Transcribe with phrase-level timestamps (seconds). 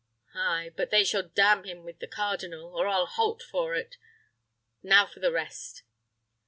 [0.33, 3.97] Ay, but they shall damn him with the cardinal, or I'll halt for it!
[4.81, 5.83] Now for the rest!"